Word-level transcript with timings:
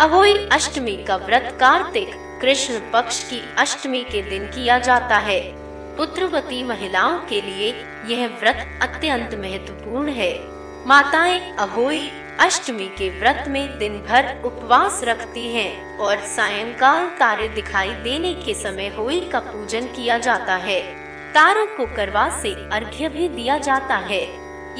अहोई 0.00 0.34
अष्टमी 0.52 0.92
का 1.04 1.16
व्रत 1.16 1.56
कार्तिक 1.60 2.10
कृष्ण 2.42 2.78
पक्ष 2.92 3.30
की 3.30 3.40
अष्टमी 3.58 4.00
के 4.00 4.22
दिन 4.22 4.44
किया 4.46 4.78
जाता 4.78 5.16
है। 5.18 5.40
पुत्रवती 5.96 6.62
महिलाओं 6.62 7.18
के 7.18 7.40
लिए 7.40 7.70
यह 8.06 8.26
व्रत 8.26 8.78
अत्यंत 8.82 9.34
महत्वपूर्ण 9.34 10.08
है। 10.08 10.32
माताएँ 10.86 11.56
अहोई 11.56 12.10
अष्टमी 12.40 12.86
के 12.86 13.08
व्रत 13.20 13.44
में 13.48 13.78
दिन 13.78 13.98
भर 13.98 14.42
उपवास 14.44 15.00
रखती 15.04 15.46
हैं 15.54 15.98
और 15.98 16.16
सायंकाल 16.16 17.08
तारे 17.08 17.48
दिखाई 17.48 17.90
देने 17.90 18.34
के 18.34 18.54
समय 18.54 18.88
होई 18.88 19.20
का 19.20 19.40
पूजन 19.40 19.86
किया 19.86 20.18
जाता 20.18 20.56
है। 20.56 20.80
तारों 21.34 21.66
को 21.66 21.86
करवा 21.96 22.28
से 22.42 22.54
अर्घ्य 22.72 23.08
भी 23.08 23.28
दिया 23.28 23.58
जाता 23.58 23.96
है। 23.96 24.26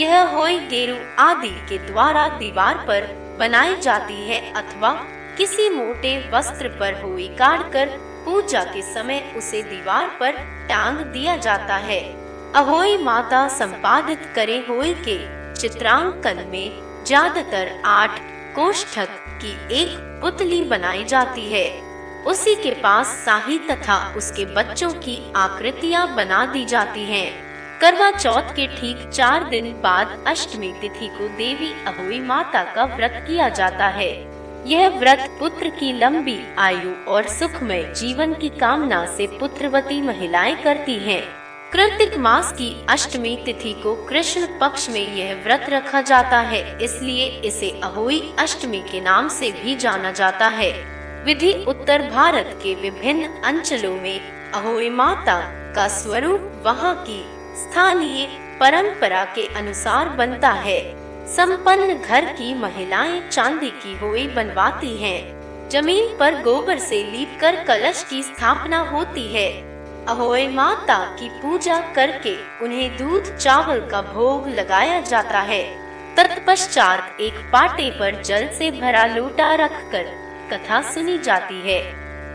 यह 0.00 0.22
होई 0.22 0.58
गेरु 0.58 0.96
आदि 1.18 1.56
के 1.68 1.78
द्वारा 1.78 2.28
दीवार 2.28 2.84
पर 2.88 3.27
बनाई 3.38 3.76
जाती 3.76 4.28
है 4.28 4.40
अथवा 4.52 4.92
किसी 5.38 5.68
मोटे 5.70 6.16
वस्त्र 6.30 6.68
पर 6.80 7.00
होई 7.02 7.26
काट 7.38 7.72
कर 7.72 7.88
पूजा 8.24 8.62
के 8.64 8.82
समय 8.94 9.20
उसे 9.36 9.62
दीवार 9.62 10.06
पर 10.20 10.38
टांग 10.68 10.98
दिया 11.12 11.36
जाता 11.36 11.76
है 11.82 12.00
अहोई 12.54 12.96
माता 12.96 13.46
संपादित 13.48 14.32
करे 14.34 14.58
होई 14.68 14.94
के 15.08 15.18
चित्रांकन 15.54 16.44
में 16.52 17.04
ज़्यादातर 17.06 17.70
आठ 17.86 18.20
कोष्ठक 18.54 19.08
की 19.42 19.52
एक 19.74 19.96
पुतली 20.22 20.62
बनाई 20.64 21.04
जाती 21.04 21.48
है 21.48 21.66
उसी 22.26 22.54
के 22.54 22.70
पास 22.74 23.16
शाही 23.24 23.58
तथा 23.58 23.96
उसके 24.16 24.44
बच्चों 24.54 24.90
की 24.92 25.16
आकृतियाँ 25.36 26.06
बना 26.16 26.44
दी 26.46 26.64
जाती 26.64 27.04
हैं। 27.04 27.47
करवा 27.80 28.10
चौथ 28.10 28.54
के 28.54 28.66
ठीक 28.66 29.08
चार 29.08 29.44
दिन 29.48 29.66
बाद 29.82 30.24
अष्टमी 30.26 30.72
तिथि 30.80 31.08
को 31.08 31.28
देवी 31.36 31.70
अहोई 31.86 32.18
माता 32.20 32.62
का 32.74 32.84
व्रत 32.94 33.22
किया 33.26 33.48
जाता 33.48 33.88
है 33.88 34.10
यह 34.66 34.88
व्रत 34.88 35.28
पुत्र 35.40 35.68
की 35.70 35.92
लंबी 35.92 36.38
आयु 36.58 36.94
और 37.08 37.28
सुखमय 37.28 37.82
जीवन 37.96 38.34
की 38.34 38.48
कामना 38.48 39.04
से 39.16 39.26
पुत्रवती 39.38 40.00
महिलाएँ 40.02 40.56
करती 40.62 40.98
हैं। 40.98 41.22
कृतिक 41.72 42.16
मास 42.18 42.52
की 42.52 42.74
अष्टमी 42.88 43.36
तिथि 43.46 43.72
को 43.82 43.94
कृष्ण 44.06 44.46
पक्ष 44.60 44.88
में 44.90 45.16
यह 45.16 45.34
व्रत 45.44 45.66
रखा 45.70 46.02
जाता 46.02 46.40
है, 46.40 46.62
इसलिए 46.84 47.26
इसे 47.44 47.70
अहोई 47.84 48.20
अष्टमी 48.38 48.80
के 48.90 49.00
नाम 49.00 49.28
से 49.28 49.52
भी 49.52 49.76
जाना 49.76 50.12
जाता 50.12 50.48
है 50.50 50.72
विधि 51.24 51.52
उत्तर 51.68 52.10
भारत 52.10 52.58
के 52.62 52.74
विभिन्न 52.74 53.42
अंचलों 53.44 53.96
में 53.96 54.20
अहोई 54.52 54.90
माता 54.90 55.40
का 55.74 55.88
स्वरूप 55.94 56.62
वहाँ 56.66 56.94
की 57.08 57.37
स्थानीय 57.58 58.26
परंपरा 58.60 59.24
के 59.34 59.46
अनुसार 59.54 60.08
बनता 60.08 60.50
है 60.50 60.80
संपन्न 61.28 61.94
घर 61.94 62.24
की 62.32 62.54
महिलाएँ 62.54 63.20
चांदी 63.28 63.70
की 63.82 63.96
होई 63.98 64.26
बनवाती 64.26 64.96
हैं। 64.96 65.68
ज़मीन 65.70 66.16
पर 66.18 66.42
गोबर 66.42 66.78
से 66.78 67.02
लीप 67.04 67.38
कर 67.40 67.64
कलश 67.64 68.04
की 68.10 68.22
स्थापना 68.22 68.78
होती 68.90 69.26
है 69.32 69.48
अहोय 70.06 70.46
माता 70.48 70.98
की 71.16 71.28
पूजा 71.40 71.80
करके 71.94 72.36
उन्हें 72.64 72.96
दूध 72.96 73.36
चावल 73.36 73.80
का 73.90 74.02
भोग 74.02 74.48
लगाया 74.48 75.00
जाता 75.00 75.40
है 75.40 75.62
तत्पश्चात 76.16 77.20
एक 77.20 77.34
पाटे 77.52 77.90
पर 77.90 78.22
जल 78.22 78.48
से 78.48 78.70
भरा 78.70 79.04
लोटा 79.06 79.54
रखकर 79.54 80.06
कथा 80.52 80.80
सुनी 80.94 81.18
जाती 81.18 81.60
है 81.60 81.80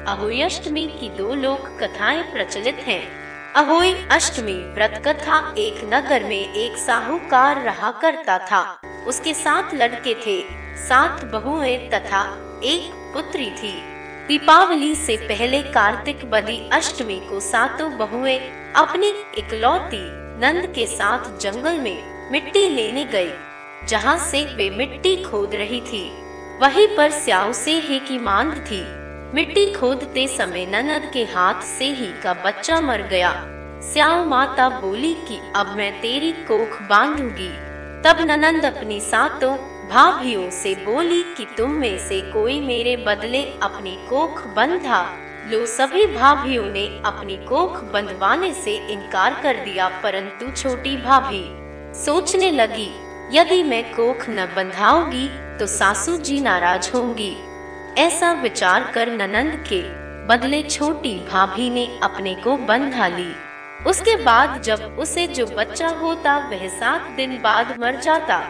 अहोई 0.07 0.41
अष्टमी 0.41 0.87
की 0.99 1.09
दो 1.17 1.33
लोक 1.35 1.67
कथाएँ 1.81 2.23
प्रचलित 2.23 2.85
हैं। 2.87 3.22
अहोई 3.55 3.93
अष्टमी 4.11 4.53
व्रत 4.73 4.93
कथा 5.07 5.37
एक 5.57 5.81
नगर 5.83 6.23
में 6.23 6.53
एक 6.53 6.77
साहूकार 6.77 7.61
रहा 7.61 7.91
करता 7.91 8.37
था। 8.37 8.61
उसके 9.07 9.33
सात 9.33 9.73
लड़के 9.73 10.13
थे। 10.15 10.39
सात 10.77 11.23
बहुएँ 11.25 11.77
तथा 11.89 12.21
एक 12.63 12.89
पुत्री 13.13 13.49
थी। 13.51 13.73
दीपावली 14.27 14.95
से 14.95 15.17
पहले 15.17 15.61
कार्तिक 15.63 16.25
बदी 16.25 16.57
अष्टमी 16.73 17.19
को 17.19 17.39
सातों 17.39 17.91
बहुएँ 17.97 18.39
अपनी 18.75 19.09
इकलौती 19.37 20.01
नंद 20.41 20.73
के 20.75 20.87
साथ 20.87 21.39
जंगल 21.39 21.79
में 21.79 22.31
मिट्टी 22.31 22.67
लेने 22.69 23.05
गए, 23.05 23.31
जहाँ 23.87 24.17
से 24.17 24.43
वे 24.55 24.69
मिट्टी 24.69 25.15
खोद 25.23 25.55
रही 25.55 25.81
थी। 25.81 26.03
वहीं 26.59 26.87
पर 26.97 27.11
स्याऊ 27.11 27.53
से 27.53 27.79
ही 27.79 27.99
की 27.99 28.19
मांग 28.19 28.51
थी। 28.51 29.02
मिट्टी 29.33 29.73
खोदते 29.73 30.27
समय 30.27 30.65
ननद 30.65 31.09
के 31.13 31.23
हाथ 31.23 31.61
से 31.61 31.85
ही 31.85 32.21
का 32.21 32.33
बच्चा 32.33 32.81
मर 32.81 33.01
गया। 33.01 33.31
स्याऊ 33.81 34.25
माता 34.25 34.69
बोली 34.69 35.13
कि, 35.13 35.39
अब 35.55 35.67
मैं 35.77 36.01
तेरी 36.01 36.31
कोख 36.31 36.81
बांधूँगी। 36.81 37.49
तब 38.03 38.17
ननंद 38.19 38.65
अपनी 38.65 38.99
सातों 38.99 39.55
भाभियों 39.89 40.49
से 40.49 40.73
बोली 40.75 41.23
कि, 41.23 41.47
तुम 41.57 41.71
में 41.71 41.97
से 41.97 42.21
कोई 42.21 42.59
मेरे 42.61 42.95
बदले 42.97 43.41
अपनी 43.43 43.95
कोख 44.09 44.47
बंधा। 44.47 45.17
लो 45.51 45.65
सभी 45.65 46.05
भाभियों 46.05 46.65
ने 46.65 46.85
अपनी 47.05 47.37
कोख 47.37 47.83
बंधवाने 47.83 48.53
से 48.53 48.75
इनकार 48.87 49.39
कर 49.43 49.55
दिया, 49.55 49.87
परंतु 49.87 50.51
छोटी 50.51 50.97
भाभी 50.97 51.43
सोचने 52.05 52.51
लगी, 52.51 52.91
यदि 53.31 53.63
मैं 53.63 53.83
कोख 53.93 54.25
न 54.29 54.45
बंधाऊँगी 54.55 55.27
तो 55.59 55.67
सासू 55.67 56.17
जी 56.17 56.39
नाराज़ 56.41 56.91
होंगी। 56.91 57.35
ऐसा 57.97 58.31
विचार 58.33 58.91
कर 58.95 59.11
ननंद 59.11 59.65
के 59.73 59.81
बदले 60.27 60.63
छोटी 60.63 61.15
भाभी 61.15 61.69
ने 61.69 61.99
अपने 62.03 62.35
को 62.35 62.57
बंधा 62.57 63.07
ली। 63.07 63.35
उसके 63.87 64.15
बाद 64.15 64.61
जब 64.61 64.95
उसे 64.99 65.27
जो 65.27 65.45
बच्चा 65.45 65.87
होता, 65.87 66.37
वह 66.37 66.67
सात 66.67 67.01
दिन 67.01 67.41
बाद 67.41 67.77
मर 67.79 67.95
जाता। 67.95 68.47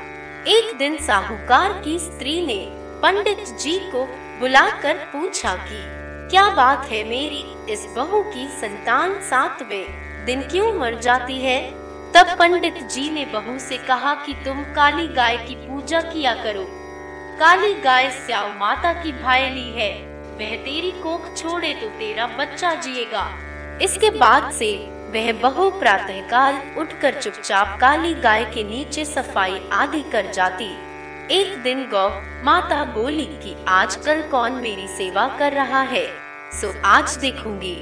एक 0.48 0.78
दिन 0.78 0.98
साहूकार 0.98 1.82
की 1.86 2.00
स्त्री 2.00 2.46
ने 2.46 2.68
पंडित 2.72 3.46
जी 3.60 3.80
को 3.80 4.06
बुलाकर 4.40 4.94
पूछा 4.94 5.56
कि, 5.56 5.84
क्या 6.30 6.50
बात 6.50 6.86
है 6.86 7.04
मेरी, 7.04 7.74
इस 7.74 7.88
बहू 7.96 8.24
की 8.24 8.48
संतान 8.48 9.22
सातवें 9.22 9.86
दिन 10.26 10.42
क्यों 10.42 10.74
मर 10.74 10.96
जाती 10.96 11.42
है? 11.42 11.72
तब 12.14 12.36
पंडित 12.40 12.84
जी 12.84 13.10
ने 13.10 13.26
बहू 13.26 13.60
से 13.60 13.78
कहा 13.78 14.14
कि, 14.14 14.34
तुम 14.34 14.62
काली 14.62 15.08
गाय 15.08 15.38
की 15.38 15.56
पूजा 15.56 16.02
किया 16.02 16.34
करो। 16.34 16.83
काली 17.40 17.74
गाय 17.74 18.10
स्याव 18.12 18.48
माता 18.60 18.92
की 18.94 19.12
भायली 19.12 19.70
है। 19.72 19.92
वह 20.40 20.56
तेरी 20.56 20.92
कोख 21.02 21.26
छोड़े 21.38 21.74
तो 21.74 21.88
तेरा 21.90 22.26
बच्चा 22.40 22.74
जिएगा। 22.76 23.26
इसके 23.82 24.10
बाद 24.10 24.52
से 24.52 24.72
वह 25.14 25.32
बहु 25.42 25.70
प्रातः 25.80 26.22
काल 26.30 26.62
उठकर 26.78 27.20
चुपचाप 27.22 27.78
काली 27.82 28.14
गाय 28.14 28.44
के 28.46 28.64
नीचे 28.64 29.06
सफ़ाई 29.06 29.60
आदि 29.74 30.02
कर 30.12 30.32
जाती। 30.32 30.70
एक 31.32 31.58
दिन 31.64 31.84
गौ, 31.90 32.08
माता 32.44 32.84
बोली 32.94 33.26
कि 33.44 33.56
आजकल 33.68 34.22
कौन 34.22 34.62
मेरी 34.62 34.88
सेवा 34.88 35.28
कर 35.40 35.54
रहा 35.54 35.82
है? 35.82 36.06
सो 36.52 36.74
आज 36.86 37.18
देखूँगी। 37.18 37.76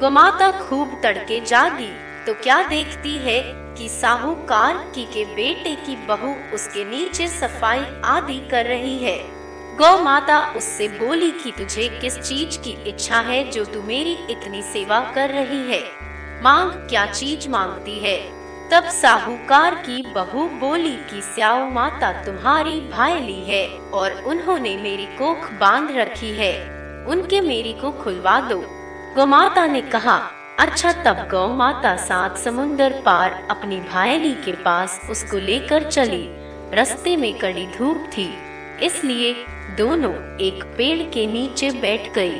गौ 0.00 0.10
माता 0.10 0.50
खूब 0.60 1.00
तड़के 1.02 1.40
जागी 1.40 1.92
तो 2.26 2.34
क्या 2.34 2.62
देखती 2.68 3.16
है? 3.18 3.40
कि 3.78 3.88
साहूकार 3.88 4.76
की 4.94 5.04
के 5.04 5.24
बेटे 5.24 5.74
की 5.74 5.96
बहू 5.96 6.54
उसके 6.54 6.84
नीचे 6.84 7.28
सफ़ाई 7.28 7.84
आदि 8.04 8.48
कर 8.50 8.66
रही 8.66 8.98
है। 8.98 9.18
गौ 9.76 10.02
माता 10.02 10.52
उससे 10.56 10.88
बोली 10.88 11.30
कि 11.30 11.50
तुझे 11.50 11.88
किस 11.88 12.18
चीज़ 12.18 12.58
की 12.58 12.70
इच्छा 12.70 13.20
है 13.20 13.50
जो 13.50 13.64
तू 13.64 13.82
मेरी 13.82 14.12
इतनी 14.30 14.62
सेवा 14.62 15.00
कर 15.14 15.30
रही 15.30 15.72
है? 15.72 15.82
मांग 16.42 16.70
क्या 16.70 17.06
चीज़ 17.06 17.48
मांगती 17.48 17.98
है? 17.98 18.44
तब 18.70 18.84
साहूकार 18.84 19.74
की 19.74 20.02
बहू 20.14 20.48
बोली 20.48 20.96
कि 20.96 21.20
स्याओ 21.22 21.70
माता 21.70 22.12
तुम्हारी 22.24 22.80
भाईली 22.80 23.44
है 23.44 23.68
और 23.68 24.22
उन्होंने 24.26 24.76
मेरी 24.76 25.06
कोख 25.06 25.50
बाँध 25.60 25.90
रखी 25.90 26.30
है। 26.30 26.54
उनके 27.06 27.40
मेरी 27.40 27.72
को 27.72 27.90
खुलवा 27.90 28.40
दो। 28.40 28.64
गौ 29.16 29.26
माता 29.26 29.66
ने 29.66 29.80
कहा 29.80 30.30
अच्छा 30.58 30.90
तब 31.04 31.16
गौ 31.30 31.46
माता 31.48 31.94
सात 31.96 32.36
समुन्दर 32.38 32.92
पार 33.04 33.32
अपनी 33.50 33.76
भाईली 33.82 34.32
के 34.34 34.52
पास 34.62 35.00
उसको 35.10 35.38
लेकर 35.38 35.88
चली। 35.90 36.28
रस्ते 36.74 37.16
में 37.16 37.32
कड़ी 37.38 37.66
धूप 37.68 38.04
थी, 38.08 38.26
इसलिए 38.82 39.32
दोनों 39.78 40.12
एक 40.40 40.62
पेड़ 40.76 41.02
के 41.12 41.26
नीचे 41.26 41.70
बैठ 41.80 42.12
गई। 42.14 42.38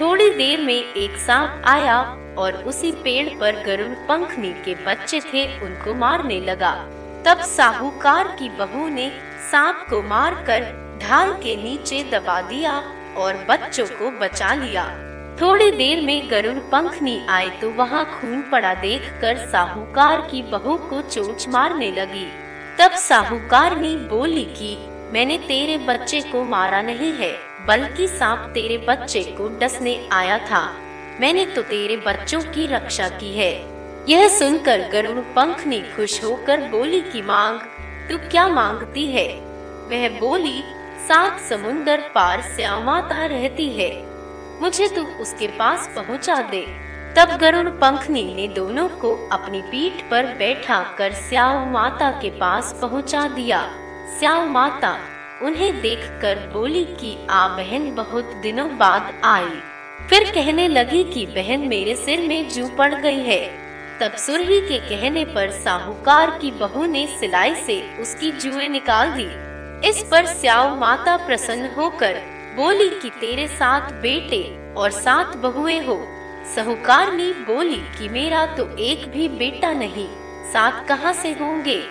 थोड़ी 0.00 0.28
देर 0.30 0.60
में 0.60 0.74
एक 0.74 1.16
सांप 1.18 1.62
आया 1.66 1.98
और 2.38 2.62
उसी 2.64 2.90
पेड़ 3.04 3.28
पर 3.40 3.62
गरुड़ 3.64 3.94
पंखनी 4.08 4.52
के 4.64 4.74
बच्चे 4.86 5.20
थे, 5.22 5.46
उनको 5.60 5.94
मारने 5.94 6.40
लगा। 6.40 6.74
तब 7.26 7.44
साहूकार 7.46 8.36
की 8.38 8.48
बहू 8.58 8.88
ने 8.88 9.10
सांप 9.50 9.86
को 9.90 10.02
मारकर 10.08 10.60
ढाल 11.02 11.32
के 11.34 11.56
नीचे 11.62 12.02
दबा 12.12 12.40
दिया 12.40 12.72
और 13.16 13.44
बच्चों 13.48 13.86
को 13.88 14.10
बचा 14.18 14.52
लिया। 14.54 14.84
थोड़ी 15.40 15.70
देर 15.70 16.00
में 16.02 16.30
गरुड़ 16.30 16.58
पंख 16.58 16.90
पंखनी 16.90 17.26
आए 17.28 17.48
तो 17.48 17.70
वहाँ 17.70 18.04
खून 18.04 18.44
पड़ा 18.52 18.74
देख 18.74 19.02
कर 19.20 19.36
साहूकार 19.36 20.20
की 20.20 20.42
बहू 20.42 20.76
को 20.76 21.00
चोट 21.00 21.36
मारने 21.48 21.90
लगी। 21.90 22.32
तब 22.78 22.90
साहूकार 22.90 23.76
ने 23.76 23.96
बोली 23.96 24.44
कि, 24.44 24.76
मैंने 25.12 25.38
तेरे 25.38 25.78
बच्चे 25.78 26.20
को 26.20 26.44
मारा 26.44 26.82
नहीं 26.82 27.12
है, 27.12 27.38
बल्कि 27.66 28.08
सांप 28.08 28.38
तेरे 28.38 28.78
बच्चे 28.78 29.22
को 29.22 29.58
डसने 29.58 30.08
आया 30.12 30.38
था। 30.38 30.76
मैंने 31.20 31.46
तो 31.46 31.62
तेरे 31.62 31.96
बच्चों 31.96 32.40
की 32.40 32.66
रक्षा 32.66 33.08
की 33.08 33.38
है। 33.38 33.66
यह 34.08 34.28
सुनकर 34.28 34.78
गरुड़ 34.78 35.18
पंख 35.18 35.66
ने 35.66 35.80
खुश 35.80 36.24
होकर 36.24 36.60
बोली 36.60 37.00
की, 37.00 37.22
मांग, 37.22 37.60
तू 38.10 38.16
क्या 38.30 38.48
मांगती 38.48 39.06
है? 39.06 39.28
वह 39.88 40.20
बोली, 40.20 40.62
सात 41.08 41.40
समुन्दर 41.40 42.00
पार 42.14 42.42
श्याम 42.42 42.82
माता 42.82 43.26
रहती 43.26 43.68
है। 43.68 44.11
मुझे 44.62 44.88
तू 44.88 45.02
उसके 45.04 45.46
पास 45.48 45.90
पहुँचा 45.96 46.34
दे। 46.34 46.66
तब 47.16 47.38
गरुण 47.38 47.70
पंखनी 47.70 48.34
ने 48.34 48.48
दोनों 48.48 48.88
को 48.88 49.28
अपनी 49.32 49.62
पीठ 49.62 50.10
पर 50.10 50.26
बैठा 50.26 50.94
कर 50.98 51.12
श्याम 51.12 51.70
माता 51.70 52.10
के 52.10 52.30
पास 52.30 52.78
पहुँचा 52.80 53.28
दिया। 53.28 53.70
श्याम 54.18 54.50
माता 54.50 54.98
उन्हें 55.42 55.80
देखकर 55.80 56.50
बोली 56.52 56.84
कि, 56.84 57.26
आ 57.30 57.48
बहन, 57.48 57.94
बहुत 57.94 58.24
दिनों 58.24 58.78
बाद 58.78 59.20
आई। 59.24 59.62
फिर 60.10 60.32
कहने 60.34 60.68
लगी 60.68 61.04
कि, 61.04 61.26
बहन, 61.26 61.60
मेरे 61.60 61.96
सिर 61.96 62.20
में 62.20 62.48
जू 62.48 62.68
पड़ 62.68 62.94
गई 62.94 63.22
है। 63.22 63.58
तब 64.00 64.12
सुरही 64.12 64.60
के 64.60 64.78
कहने 64.78 65.24
पर 65.24 65.50
साहूकार 65.50 66.30
की 66.30 66.50
बहू 66.50 66.86
ने 66.86 67.06
सिलाई 67.06 67.54
से 67.54 67.96
उसकी 68.00 68.32
जुए 68.32 68.68
निकाल 68.68 69.10
दी। 69.10 69.52
इस 69.88 70.08
पर 70.10 70.26
स्याऊ 70.26 70.76
माता 70.76 71.16
प्रसन्न 71.16 71.70
होकर 71.76 72.31
बोली 72.56 72.88
कि 73.02 73.10
तेरे 73.10 73.46
साथ 73.48 73.92
बेटे 73.92 74.42
और 74.74 74.90
सात 74.90 75.36
बहुएँ 75.36 75.80
हो। 75.80 75.98
साहूकारनी 76.54 77.32
बोली 77.46 77.80
कि 77.98 78.08
मेरा 78.08 78.44
तो 78.46 78.68
एक 78.78 79.06
भी 79.08 79.28
बेटा 79.28 79.72
नहीं, 79.72 80.08
सात 80.52 80.84
कहाँ 80.88 81.12
से 81.12 81.32
होंगे? 81.32 81.82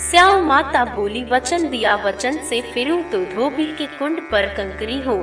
स्याऊ 0.00 0.40
माता 0.42 0.84
बोली, 0.84 1.24
वचन 1.24 1.68
दिया, 1.68 1.94
वचन 1.96 2.38
से 2.38 2.60
फिरूं 2.74 3.02
तो 3.02 3.24
धोबी 3.24 3.66
के 3.76 3.86
कुंड 3.86 4.20
पर 4.30 4.46
कंकरी 4.46 5.00
हो। 5.02 5.16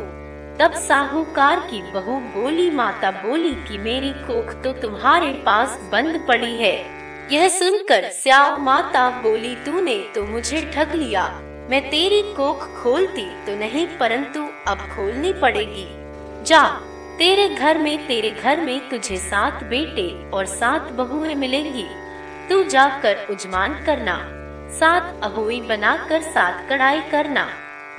तब 0.59 0.73
साहूकार 0.77 1.59
की 1.59 1.81
बहू 1.91 2.19
बोली, 2.33 2.69
माता 2.71 3.11
बोली 3.11 3.53
कि 3.67 3.77
मेरी 3.77 4.11
कोख 4.11 4.53
तो 4.63 4.71
तुम्हारे 4.73 5.31
पास 5.45 5.79
बंद 5.91 6.25
पड़ी 6.27 6.55
है। 6.55 6.75
यह 7.31 7.47
सुनकर 7.49 8.09
स्याह 8.13 8.57
माता 8.57 9.09
बोली, 9.09 9.55
तूने 9.55 9.97
तो 10.15 10.23
मुझे 10.23 10.71
ठग 10.75 10.95
लिया। 10.95 11.23
मैं 11.69 11.81
तेरी 11.89 12.21
कोख 12.33 12.63
खोलती 12.83 13.25
तो 13.45 13.55
नहीं, 13.55 13.85
परंतु 13.97 14.41
अब 14.67 14.77
खोलनी 14.77 15.31
पड़ेगी। 15.33 15.85
जा, 16.43 16.63
तेरे 17.17 17.47
घर 17.49 17.77
में, 17.77 18.07
तेरे 18.07 18.29
घर 18.31 18.61
में 18.61 18.89
तुझे 18.89 19.17
सात 19.17 19.63
बेटे 19.63 20.07
और 20.31 20.45
सात 20.45 20.91
बहुएँ 20.91 21.35
मिलेंगी। 21.35 21.85
तू 22.49 22.63
जाकर 22.63 23.27
उजमान 23.29 23.73
करना, 23.85 24.17
सात 24.71 25.19
अहुई 25.23 25.59
बनाकर, 25.61 26.21
सात 26.21 26.65
कढ़ाई 26.69 27.01
करना। 27.01 27.47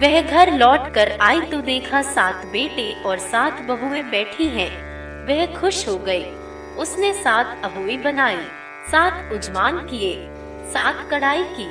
वह 0.03 0.21
घर 0.23 0.53
लौट 0.53 0.93
कर 0.95 1.11
आई 1.21 1.41
तो 1.41 1.61
देखा 1.61 2.03
सात 2.03 2.47
बेटे 2.47 2.93
और 3.03 3.19
सात 3.19 3.61
बहुएँ 3.63 4.03
बैठी 4.03 4.47
हैं। 4.49 4.71
वह 5.27 5.61
खुश 5.61 5.87
हो 5.89 5.97
गई। 5.99 6.25
उसने 6.79 7.13
सात 7.13 7.61
अहुई 7.65 7.97
बनाई, 7.97 8.47
सात 8.91 9.33
उजमान 9.33 9.79
किए, 9.87 10.15
सात 10.73 11.07
कढ़ाई 11.11 11.43
की। 11.51 11.69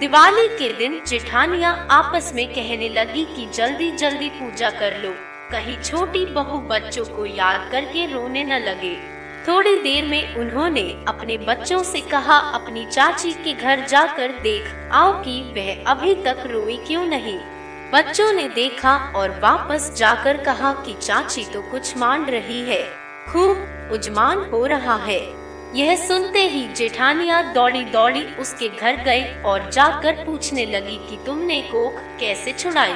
दिवाली 0.00 0.48
के 0.48 0.72
दिन 0.72 1.02
जेठानिया 1.06 1.88
आपस 1.90 2.32
में 2.34 2.48
कहने 2.48 2.88
लगी 2.88 3.24
कि 3.24 3.46
जल्दी 3.54 3.90
जल्दी 3.90 4.28
पूजा 4.28 4.70
कर 4.70 5.02
लो। 5.02 5.14
कहीं 5.52 5.82
छोटी 5.82 6.26
बहू 6.26 6.58
बच्चों 6.58 7.04
को 7.04 7.26
याद 7.26 7.68
करके 7.72 8.12
रोने 8.12 8.44
न 8.44 8.52
लगे। 8.52 8.96
थोड़ी 9.48 9.76
देर 9.76 10.04
में 10.04 10.36
उन्होंने 10.36 11.04
अपने 11.08 11.38
बच्चों 11.38 11.82
से 11.82 12.00
कहा, 12.00 12.38
अपनी 12.38 12.86
चाची 12.86 13.32
के 13.32 13.52
घर 13.52 13.86
जाकर 13.86 14.28
देख, 14.28 14.90
आओ 14.92 15.12
कि 15.12 15.40
वह 15.42 15.90
अभी 15.90 16.14
तक 16.14 16.44
रोई 16.46 16.76
क्यों 16.76 17.04
नहीं? 17.04 17.38
बच्चों 17.92 18.32
ने 18.32 18.48
देखा 18.48 19.12
और 19.16 19.30
वापस 19.30 19.94
जाकर 19.96 20.36
कहा 20.36 20.72
कि 20.72 20.94
चाची 20.94 21.44
तो 21.44 21.62
कुछ 21.62 21.96
मान 21.96 22.24
रही 22.24 22.60
है। 22.60 22.82
खूब 23.32 23.90
उजमान 23.92 24.38
हो 24.38 24.66
रहा 24.66 24.96
है। 24.96 25.39
यह 25.74 25.96
सुनते 25.96 26.38
ही 26.38 26.66
जेठानिया 26.68 27.42
दौड़ी 27.42 27.84
दौड़ी 27.84 28.24
उसके 28.24 28.68
घर 28.68 28.96
गए 28.96 29.42
और 29.46 29.70
जाकर 29.70 30.24
पूछने 30.26 30.66
लगी 30.66 30.96
कि 31.10 31.18
तुमने 31.26 31.60
कोख 31.62 32.00
कैसे 32.20 32.52
छुड़ाई? 32.52 32.92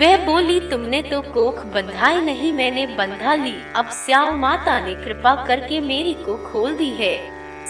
वह 0.00 0.24
बोली, 0.24 0.60
तुमने 0.60 1.02
तो 1.02 1.20
कोख 1.20 1.64
बंधाई 1.64 2.20
नहीं, 2.20 2.52
मैंने 2.52 2.86
बंधा 2.86 3.34
ली। 3.34 3.54
अब 3.76 3.90
श्याम 3.90 4.38
माता 4.38 4.80
ने 4.80 4.94
कृपा 4.94 5.44
करके 5.44 5.80
मेरी 5.80 6.14
को 6.14 6.36
खोल 6.52 6.74
दी 6.74 6.90
है। 6.90 7.16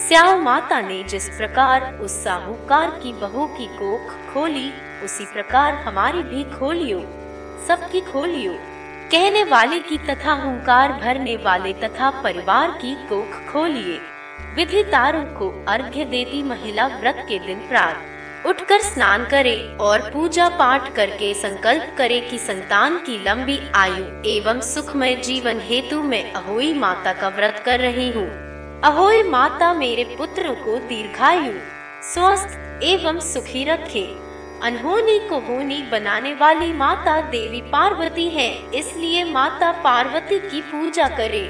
श्याम 0.07 0.41
माता 0.41 0.81
ने 0.81 1.03
जिस 1.03 1.29
प्रकार 1.29 1.93
उस 1.93 2.23
साहूकार 2.23 2.89
की 2.89 3.13
बहू 3.13 3.47
की 3.47 3.65
कोख 3.65 4.33
खोली, 4.33 4.71
उसी 5.03 5.25
प्रकार 5.25 5.73
हमारी 5.75 6.23
भी 6.23 6.43
खोलियो, 6.43 6.99
सबकी 7.67 8.01
खोलियो। 8.01 8.53
कहने 9.11 9.43
वाले 9.43 9.79
की 9.79 9.97
तथा 9.97 10.33
हुंकार 10.33 10.93
भरने 10.93 11.35
वाले 11.35 11.73
तथा 11.73 12.09
परिवार 12.09 12.71
की 12.71 12.95
कोख 12.95 13.53
खोलिए। 13.53 13.99
विधि 14.55 14.83
तारों 14.83 15.23
को 15.33 15.49
अर्घ्य 15.67 16.05
देती 16.05 16.43
महिला 16.43 16.87
व्रत 16.99 17.25
के 17.29 17.39
दिन 17.39 17.67
प्रात 17.67 18.45
उठकर 18.45 18.81
स्नान 18.81 19.25
करे 19.25 19.55
और 19.81 20.09
पूजा 20.11 20.47
पाठ 20.49 20.93
करके 20.95 21.33
संकल्प 21.33 21.95
करे 21.97 22.19
कि 22.21 22.37
संतान 22.37 22.97
की 22.97 23.17
लंबी 23.23 23.59
आयु 23.75 24.03
एवं 24.25 24.61
सुखमय 24.61 25.15
जीवन 25.15 25.59
हेतु 25.59 26.01
मैं 26.03 26.23
अहोई 26.33 26.73
माता 26.73 27.13
का 27.13 27.29
व्रत 27.29 27.61
कर 27.65 27.79
रही 27.79 28.09
हूँ। 28.11 28.27
अहोई 28.83 29.23
माता 29.23 29.73
मेरे 29.73 30.03
पुत्र 30.17 30.53
को 30.55 30.77
दीर्घायु, 30.87 31.53
स्वस्थ 32.03 32.83
एवं 32.83 33.19
सुखी 33.19 33.63
रखे। 33.63 34.07
अनहोनी 34.63 35.19
को 35.19 35.39
होनी 35.39 35.81
बनाने 35.91 36.33
वाली 36.33 36.71
माता 36.73 37.19
देवी 37.21 37.61
पार्वती 37.61 38.27
है, 38.29 38.49
इसलिए 38.73 39.23
माता 39.23 39.71
पार्वती 39.83 40.39
की 40.39 40.61
पूजा 40.61 41.07
करे। 41.07 41.47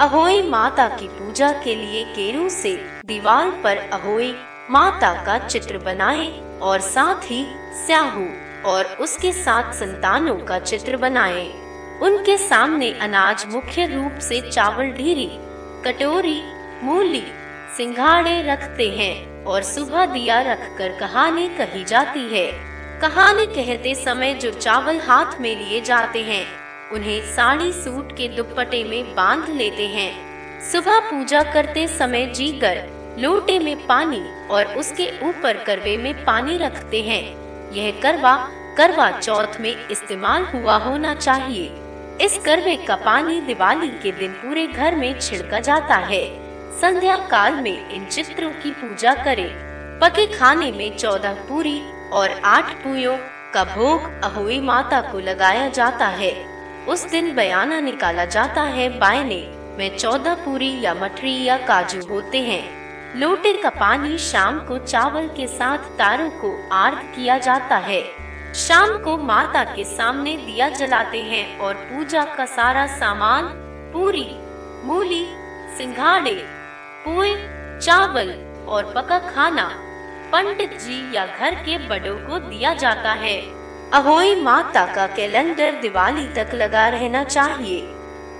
अहोई 0.00 0.42
माता 0.42 0.86
की 0.88 1.06
पूजा 1.08 1.50
के 1.62 1.74
लिए 1.74 2.02
केरू 2.04 2.48
से 2.48 2.72
दीवार 3.06 3.50
पर 3.64 3.76
अहोई 3.76 4.30
माता 4.70 5.12
का 5.24 5.38
चित्र 5.38 5.78
बनाए 5.78 6.28
और 6.62 6.80
साथ 6.80 7.24
ही 7.24 7.42
स्याहू 7.76 8.26
और 8.70 8.84
उसके 9.00 9.32
साथ 9.32 9.72
संतानों 9.72 10.36
का 10.36 10.58
चित्र 10.58 10.96
बनाए। 10.96 11.42
उनके 12.02 12.36
सामने 12.38 12.92
अनाज 13.00 13.44
मुख्य 13.48 13.86
रूप 13.86 14.18
से 14.18 14.40
चावल 14.50 14.92
ढीरी, 14.92 15.28
कटोरी, 15.84 16.40
मूली, 16.82 17.24
सिंघाड़े 17.76 18.40
रखते 18.42 18.88
हैं 18.90 19.44
और 19.44 19.62
सुबह 19.62 20.06
दिया 20.06 20.40
रखकर 20.42 20.98
कहानी 21.00 21.48
कही 21.48 21.84
जाती 21.84 22.28
है। 22.34 22.46
कहानी 23.00 23.46
कहते 23.46 23.94
समय 23.94 24.34
जो 24.34 24.50
चावल 24.50 25.00
हाथ 25.00 25.40
में 25.40 25.54
लिए 25.56 25.80
जाते 25.80 26.22
हैं 26.22 26.44
उन्हें 26.92 27.22
साड़ी 27.36 27.72
सूट 27.72 28.12
के 28.12 28.28
दुपट्टे 28.28 28.84
में 28.84 29.14
बाँध 29.14 29.48
लेते 29.48 29.86
हैं। 29.86 30.28
सुबह 30.72 31.00
पूजा 31.00 31.42
करते 31.42 31.88
समय 31.88 32.26
जीकर 32.26 32.82
लोटे 33.18 33.58
में 33.58 33.86
पानी 33.86 34.48
और 34.50 34.66
उसके 34.66 35.28
ऊपर 35.28 35.64
करवे 35.64 35.96
में 35.96 36.24
पानी 36.24 36.58
रखते 36.58 37.02
हैं। 37.02 37.24
यह 37.72 38.00
करवा 38.02 38.50
करवा 38.78 39.10
चौथ 39.10 39.60
में 39.60 39.88
इस्तेमाल 39.88 40.42
हुआ 40.44 40.76
होना 40.76 41.14
चाहिए। 41.14 41.72
इस 42.20 42.38
करवे 42.38 42.76
का 42.76 42.96
पानी 42.96 43.40
दिवाली 43.40 43.88
के 43.88 44.12
दिन 44.12 44.32
पूरे 44.32 44.66
घर 44.66 44.96
में 44.96 45.20
छिड़का 45.20 45.60
जाता 45.60 45.94
है। 45.94 46.24
संध्या 46.80 47.16
काल 47.16 47.54
में 47.54 47.90
इन 47.90 48.04
चित्रों 48.04 48.50
की 48.50 48.70
पूजा 48.70 49.14
करें। 49.14 49.50
पके 50.00 50.26
खाने 50.26 50.72
में 50.72 50.96
चौदह 50.96 51.32
पूरी 51.32 51.82
और 52.12 52.40
आठ 52.44 52.64
पुयों 52.64 53.16
का 53.54 53.64
भोग 53.64 54.22
अहोई 54.24 54.60
माता 54.60 55.00
को 55.00 55.18
लगाया 55.18 55.68
जाता 55.68 56.06
है। 56.06 56.47
उस 56.88 57.10
दिन 57.10 57.34
बयाना 57.34 57.80
निकाला 57.80 58.24
जाता 58.24 58.62
है, 58.62 58.98
बायने। 58.98 59.54
में 59.78 59.96
चौदह 59.98 60.34
पूरी 60.34 60.80
या 60.80 60.94
मठरी 60.94 61.44
या 61.44 61.56
काजू 61.56 62.06
होते 62.06 62.38
हैं। 62.38 63.18
लोटे 63.20 63.52
का 63.52 63.70
पानी 63.70 64.18
शाम 64.18 64.58
को 64.58 64.78
चावल 64.78 65.26
के 65.26 65.46
साथ 65.46 65.78
तारों 65.78 66.30
को 66.30 66.68
आर्द 66.72 66.98
किया 66.98 67.38
जाता 67.38 67.76
है। 67.76 68.02
शाम 68.54 68.98
को 68.98 69.16
माता 69.16 69.64
के 69.64 69.84
सामने 69.84 70.36
दिया 70.36 70.68
जलाते 70.68 71.22
हैं 71.22 71.58
और 71.58 71.74
पूजा 71.74 72.24
का 72.24 72.46
सारा 72.46 72.86
सामान, 72.86 73.44
पूरी, 73.92 74.26
मूली, 74.84 75.24
सिंघाड़े 75.78 76.46
पुए 77.04 77.34
चावल 77.80 78.34
और 78.68 78.92
पका 78.96 79.18
खाना 79.18 79.68
पंडित 80.32 80.80
जी 80.80 81.16
या 81.16 81.26
घर 81.26 81.54
के 81.54 81.78
बड़ों 81.78 82.16
को 82.16 82.38
दिया 82.38 82.74
जाता 82.74 83.12
है। 83.12 83.57
अहोई 83.94 84.42
माता 84.42 84.94
का 84.94 85.06
कैलेंडर 85.06 85.72
दिवाली 85.72 86.26
तक 86.28 86.50
लगा 86.54 86.88
रहना 86.88 87.24
चाहिए। 87.24 87.80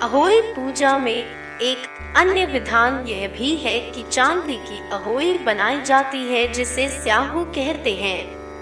अहोई 0.03 0.41
पूजा 0.41 0.99
में 0.99 1.25
एक 1.61 1.79
अन्य 2.17 2.47
विधान 2.47 3.05
यह 3.07 3.29
भी 3.29 3.57
है 3.57 3.81
कि 3.81 4.03
चांदी 4.03 4.57
की 4.57 4.91
अहोई 4.91 5.39
बनाई 5.39 5.81
जाती 5.81 6.19
है, 6.19 6.53
जिसे 6.53 6.89
स्याहू 6.89 7.45
कहते 7.45 7.95
हैं। 7.95 8.19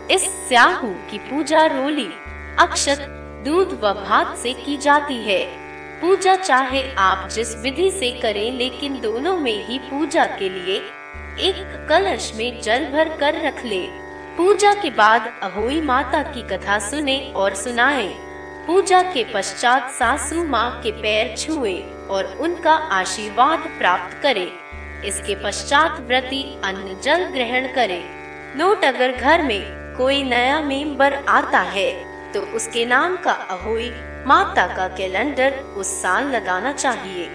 इस 0.08 0.22
स्याहू 0.22 0.88
की 1.10 1.18
पूजा 1.18 1.66
रोली, 1.66 2.08
अक्षत, 2.58 2.98
दूध 3.44 3.80
व 3.82 3.92
भात 3.92 4.36
से 4.36 4.52
की 4.52 4.76
जाती 4.76 5.16
है। 5.16 5.44
पूजा 6.00 6.36
चाहे 6.36 6.94
आप 6.98 7.28
जिस 7.28 7.56
विधि 7.56 7.90
से 7.90 8.10
करें, 8.10 8.52
लेकिन 8.52 9.00
दोनों 9.00 9.36
में 9.36 9.66
ही 9.66 9.78
पूजा 9.78 10.24
के 10.24 10.48
लिए 10.48 10.76
एक 11.48 11.86
कलश 11.88 12.32
में 12.36 12.60
जल 12.60 12.84
भर 12.84 13.08
कर 13.08 13.46
रख 13.46 13.64
ले। 13.64 14.05
पूजा 14.36 14.72
के 14.74 14.88
बाद 14.90 15.26
अहोई 15.42 15.80
माता 15.80 16.22
की 16.22 16.40
कथा 16.48 16.78
सुने 16.78 17.16
और 17.36 17.54
सुनाए। 17.54 18.08
पूजा 18.66 19.00
के 19.02 19.24
पश्चात 19.32 19.88
सासू 19.90 20.44
माँ 20.44 20.68
के 20.82 20.90
पैर 20.92 21.36
छुए 21.36 21.74
और 22.10 22.24
उनका 22.40 22.72
आशीर्वाद 22.92 23.68
प्राप्त 23.78 24.16
करे। 24.22 24.46
इसके 25.04 25.34
पश्चात 25.44 26.00
व्रती 26.00 26.42
अन्न 26.64 26.98
जल 27.04 27.24
ग्रहण 27.32 27.72
करे। 27.74 28.02
नोट 28.56 28.84
अगर 28.84 29.12
घर 29.12 29.42
में 29.42 29.96
कोई 29.96 30.22
नया 30.24 30.60
मेंबर 30.62 31.14
आता 31.30 31.60
है 31.72 31.90
तो 32.32 32.40
उसके 32.56 32.86
नाम 32.86 33.16
का 33.16 33.32
अहोई 33.50 33.90
माता 34.26 34.66
का 34.76 34.88
कैलेंडर 34.96 35.60
उस 35.76 36.00
साल 36.02 36.30
लगाना 36.30 36.72
चाहिए। 36.74 37.28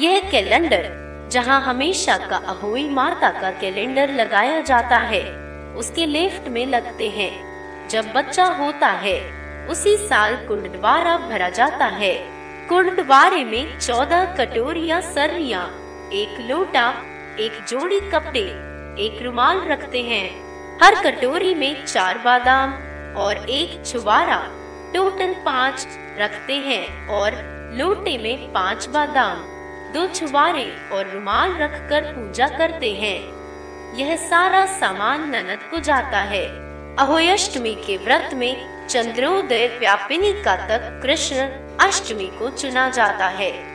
यह 0.00 0.30
कैलेंडर, 0.30 0.90
जहाँ 1.32 1.60
हमेशा 1.62 2.16
का 2.26 2.36
अहोई 2.48 2.88
माता 2.90 3.40
का 3.40 3.50
कैलेंडर 3.60 4.14
लगाया 4.14 4.60
जाता 4.62 4.98
है। 4.98 5.43
उसके 5.76 6.06
लेफ़्ट 6.06 6.48
में 6.48 6.66
लगते 6.66 7.08
हैं। 7.08 7.88
जब 7.88 8.12
बच्चा 8.12 8.44
होता 8.44 8.86
है, 8.86 9.18
उसी 9.68 9.96
साल 9.96 10.36
कुंडवारा 10.36 11.16
भरा 11.18 11.48
जाता 11.48 11.86
है। 11.86 12.14
कुंडवारे 12.68 13.44
में 13.44 13.78
चौदह 13.78 14.24
कटोरिया 14.34 15.00
सर्रिया 15.00 15.62
एक 16.12 16.36
लोटा, 16.40 16.88
एक 17.40 17.64
जोड़ी 17.68 18.00
कपड़े, 18.00 18.46
एक 19.04 19.22
रुमाल 19.22 19.60
रखते 19.68 20.02
हैं। 20.02 20.44
हर 20.82 20.94
कटोरी 20.94 21.54
में 21.54 21.84
चार 21.84 22.18
बादाम 22.18 22.72
और 23.16 23.36
एक 23.50 23.86
छुबारा 23.86 24.38
टोटल 24.94 25.32
पाँच 25.44 25.86
रखते 26.18 26.54
हैं 26.54 27.08
और 27.08 27.32
लोटे 27.76 28.18
में 28.18 28.52
पाँच 28.52 28.86
बादाम, 28.88 29.38
दो 29.92 30.06
छुबारे 30.06 30.76
और 30.92 31.10
रुमाल 31.10 31.56
रखकर 31.56 32.02
पूजा 32.02 32.48
करते 32.48 32.92
हैं। 32.92 33.33
यह 33.96 34.16
सारा 34.16 34.66
सामान 34.66 35.28
ननद 35.28 35.70
को 35.70 35.80
जाता 35.80 36.18
है। 36.18 36.46
अहोयष्टमी 36.96 37.74
के 37.74 37.96
व्रत 37.96 38.30
में 38.34 38.86
चंद्रोदय 38.86 39.76
व्यापिनी 39.80 40.32
का 40.42 40.56
तक 40.56 41.00
कृष्ण 41.02 41.36
अष्टमी 41.80 42.26
को 42.26 42.50
चुना 42.50 42.88
जाता 42.88 43.26
है। 43.26 43.73